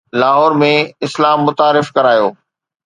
لاهور 0.21 0.51
۾ 0.61 0.71
اسلام 1.07 1.39
متعارف 1.47 1.87
ڪرايو 1.97 2.27